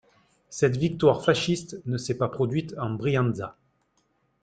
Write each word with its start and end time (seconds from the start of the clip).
Cette 0.49 0.77
victoire 0.77 1.23
fasciste 1.23 1.79
ne 1.85 1.99
s'est 1.99 2.17
pas 2.17 2.27
produite 2.27 2.73
en 2.79 2.89
Brianza. 2.89 3.55